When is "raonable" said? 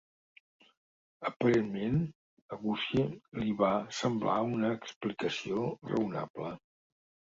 5.97-6.57